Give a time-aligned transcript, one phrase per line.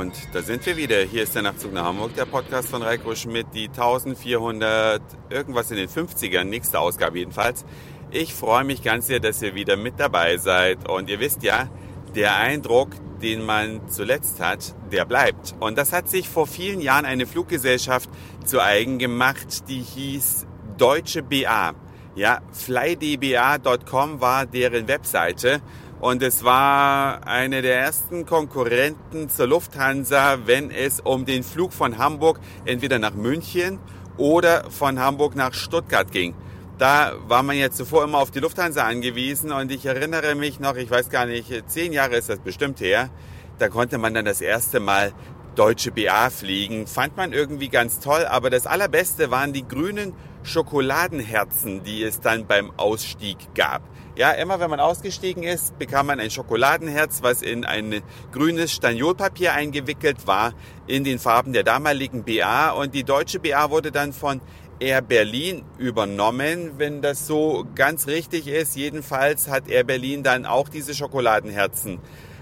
[0.00, 1.02] Und da sind wir wieder.
[1.02, 5.76] Hier ist der Nachtzug nach Hamburg, der Podcast von Reiko Schmidt, die 1400, irgendwas in
[5.76, 7.66] den 50ern, nächste Ausgabe jedenfalls.
[8.10, 10.88] Ich freue mich ganz sehr, dass ihr wieder mit dabei seid.
[10.88, 11.68] Und ihr wisst ja,
[12.14, 15.54] der Eindruck, den man zuletzt hat, der bleibt.
[15.60, 18.08] Und das hat sich vor vielen Jahren eine Fluggesellschaft
[18.46, 20.46] zu eigen gemacht, die hieß
[20.78, 21.74] Deutsche BA.
[22.14, 25.60] Ja, flydba.com war deren Webseite.
[26.00, 31.98] Und es war eine der ersten Konkurrenten zur Lufthansa, wenn es um den Flug von
[31.98, 33.78] Hamburg entweder nach München
[34.16, 36.34] oder von Hamburg nach Stuttgart ging.
[36.78, 40.76] Da war man ja zuvor immer auf die Lufthansa angewiesen und ich erinnere mich noch,
[40.76, 43.10] ich weiß gar nicht, zehn Jahre ist das bestimmt her,
[43.58, 45.12] da konnte man dann das erste Mal
[45.54, 46.86] deutsche BA fliegen.
[46.86, 52.46] Fand man irgendwie ganz toll, aber das allerbeste waren die grünen Schokoladenherzen, die es dann
[52.46, 53.82] beim Ausstieg gab.
[54.16, 59.52] Ja, immer wenn man ausgestiegen ist, bekam man ein Schokoladenherz, was in ein grünes Staniolpapier
[59.52, 60.52] eingewickelt war,
[60.86, 62.70] in den Farben der damaligen BA.
[62.70, 64.40] Und die deutsche BA wurde dann von
[64.80, 68.76] Air Berlin übernommen, wenn das so ganz richtig ist.
[68.76, 71.98] Jedenfalls hat Air Berlin dann auch diese Schokoladenherzen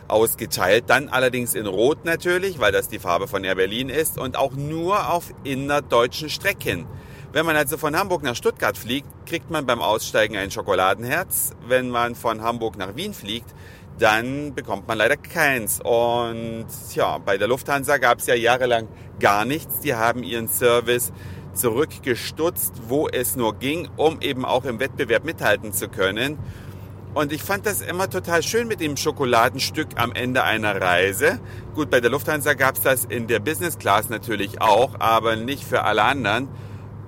[0.09, 0.84] ausgeteilt.
[0.87, 4.53] Dann allerdings in Rot natürlich, weil das die Farbe von Air Berlin ist und auch
[4.53, 6.87] nur auf innerdeutschen Strecken.
[7.31, 11.53] Wenn man also von Hamburg nach Stuttgart fliegt, kriegt man beim Aussteigen ein Schokoladenherz.
[11.67, 13.55] Wenn man von Hamburg nach Wien fliegt,
[13.98, 15.79] dann bekommt man leider keins.
[15.79, 18.89] Und ja, bei der Lufthansa gab es ja jahrelang
[19.21, 19.81] gar nichts.
[19.81, 21.12] Die haben ihren Service
[21.53, 26.39] zurückgestutzt, wo es nur ging, um eben auch im Wettbewerb mithalten zu können.
[27.12, 31.41] Und ich fand das immer total schön mit dem Schokoladenstück am Ende einer Reise.
[31.75, 35.65] Gut, bei der Lufthansa gab es das in der Business Class natürlich auch, aber nicht
[35.65, 36.49] für alle anderen.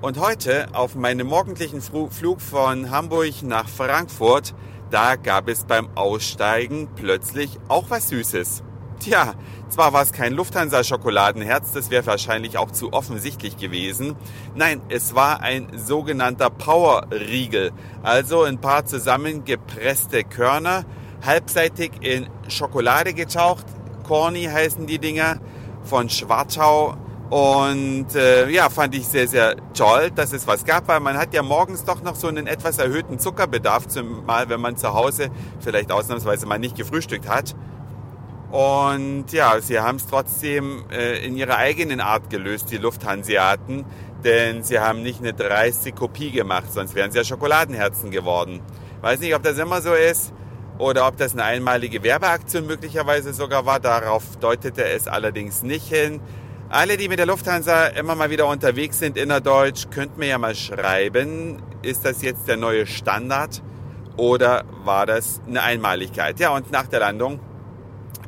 [0.02, 4.54] Und heute auf meinem morgendlichen Flug von Hamburg nach Frankfurt,
[4.90, 8.62] da gab es beim Aussteigen plötzlich auch was Süßes.
[8.98, 9.34] Tja,
[9.68, 14.16] zwar war es kein Lufthansa-Schokoladenherz, das wäre wahrscheinlich auch zu offensichtlich gewesen.
[14.54, 17.72] Nein, es war ein sogenannter Power-Riegel,
[18.02, 20.86] also ein paar zusammengepresste Körner,
[21.26, 23.66] halbseitig in Schokolade getaucht.
[24.04, 25.40] Corny heißen die Dinger
[25.82, 26.96] von Schwartau
[27.30, 31.32] und äh, ja, fand ich sehr, sehr toll, dass es was gab, weil man hat
[31.32, 35.30] ja morgens doch noch so einen etwas erhöhten Zuckerbedarf, zumal wenn man zu Hause
[35.60, 37.54] vielleicht ausnahmsweise mal nicht gefrühstückt hat.
[38.50, 43.84] Und ja, sie haben es trotzdem äh, in ihrer eigenen Art gelöst, die Lufthanseaten,
[44.24, 48.60] denn sie haben nicht eine dreiste Kopie gemacht, sonst wären sie ja Schokoladenherzen geworden.
[49.02, 50.32] Weiß nicht, ob das immer so ist
[50.78, 53.78] oder ob das eine einmalige Werbeaktion möglicherweise sogar war.
[53.78, 56.20] Darauf deutete es allerdings nicht hin.
[56.72, 60.54] Alle, die mit der Lufthansa immer mal wieder unterwegs sind innerdeutsch, könnt mir ja mal
[60.54, 63.60] schreiben, ist das jetzt der neue Standard
[64.16, 66.38] oder war das eine Einmaligkeit?
[66.38, 67.40] Ja, und nach der Landung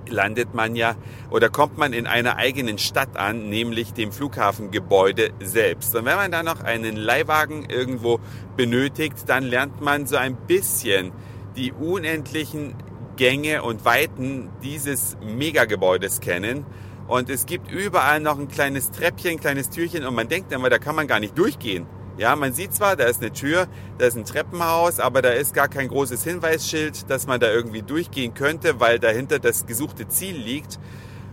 [0.09, 0.97] landet man ja
[1.31, 5.95] oder kommt man in einer eigenen Stadt an, nämlich dem Flughafengebäude selbst.
[5.95, 8.19] Und wenn man dann noch einen Leihwagen irgendwo
[8.57, 11.13] benötigt, dann lernt man so ein bisschen
[11.55, 12.75] die unendlichen
[13.15, 16.67] Gänge und Weiten dieses Megagebäudes kennen
[17.13, 20.71] und es gibt überall noch ein kleines Treppchen, ein kleines Türchen und man denkt immer,
[20.71, 21.87] da kann man gar nicht durchgehen.
[22.17, 23.69] Ja, man sieht zwar, da ist eine Tür,
[23.99, 27.83] da ist ein Treppenhaus, aber da ist gar kein großes Hinweisschild, dass man da irgendwie
[27.83, 30.79] durchgehen könnte, weil dahinter das gesuchte Ziel liegt.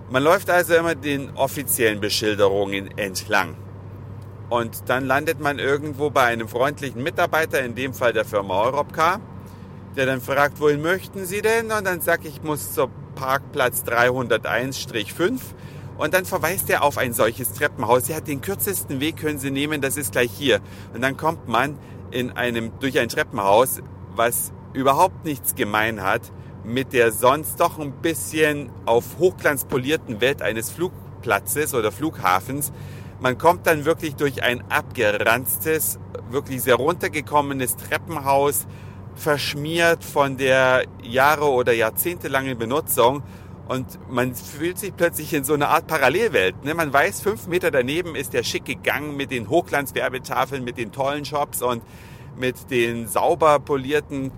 [0.09, 3.55] Man läuft also immer den offiziellen Beschilderungen entlang.
[4.49, 9.21] Und dann landet man irgendwo bei einem freundlichen Mitarbeiter, in dem Fall der Firma Europcar,
[9.95, 11.71] der dann fragt, wohin möchten Sie denn?
[11.71, 15.39] Und dann sage ich, ich muss zur Parkplatz 301-5
[15.97, 18.07] und dann verweist er auf ein solches Treppenhaus.
[18.07, 20.59] Ja, den kürzesten Weg können Sie nehmen, das ist gleich hier.
[20.93, 21.77] Und dann kommt man
[22.11, 23.81] in einem, durch ein Treppenhaus,
[24.15, 26.21] was überhaupt nichts gemein hat
[26.63, 32.71] mit der sonst doch ein bisschen auf Hochglanz polierten Welt eines Flugplatzes oder Flughafens.
[33.19, 38.67] Man kommt dann wirklich durch ein abgeranztes, wirklich sehr runtergekommenes Treppenhaus,
[39.19, 43.21] verschmiert von der Jahre- oder jahrzehntelangen Benutzung
[43.67, 46.63] und man fühlt sich plötzlich in so einer Art Parallelwelt.
[46.63, 46.73] Ne?
[46.73, 51.25] Man weiß, fünf Meter daneben ist der schicke Gang mit den Hochglanzwerbetafeln, mit den tollen
[51.25, 51.83] Shops und
[52.35, 54.31] mit den sauber polierten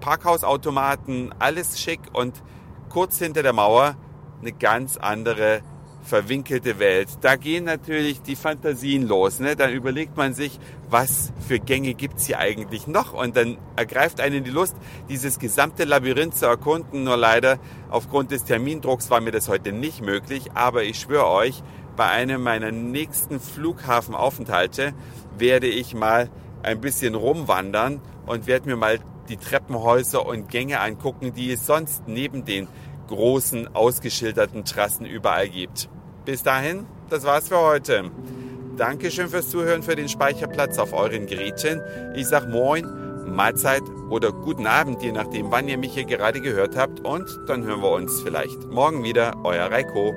[0.00, 1.34] Parkhausautomaten.
[1.38, 2.42] Alles schick und
[2.90, 3.96] kurz hinter der Mauer
[4.40, 5.62] eine ganz andere
[6.06, 7.08] verwinkelte Welt.
[7.20, 9.40] Da gehen natürlich die Fantasien los.
[9.40, 9.56] Ne?
[9.56, 10.58] Dann überlegt man sich,
[10.88, 13.12] was für Gänge gibt's hier eigentlich noch?
[13.12, 14.76] Und dann ergreift einen die Lust,
[15.08, 17.04] dieses gesamte Labyrinth zu erkunden.
[17.04, 17.58] Nur leider,
[17.90, 20.52] aufgrund des Termindrucks war mir das heute nicht möglich.
[20.54, 21.62] Aber ich schwöre euch,
[21.96, 24.92] bei einem meiner nächsten Flughafenaufenthalte
[25.38, 26.30] werde ich mal
[26.62, 28.98] ein bisschen rumwandern und werde mir mal
[29.28, 32.68] die Treppenhäuser und Gänge angucken, die es sonst neben den
[33.08, 35.88] großen ausgeschilderten Trassen überall gibt.
[36.26, 38.10] Bis dahin, das war's für heute.
[38.76, 41.80] Dankeschön fürs Zuhören, für den Speicherplatz auf euren Geräten.
[42.16, 42.84] Ich sag Moin,
[43.32, 46.98] Mahlzeit oder guten Abend, je nachdem, wann ihr mich hier gerade gehört habt.
[46.98, 49.36] Und dann hören wir uns vielleicht morgen wieder.
[49.44, 50.16] Euer Reiko.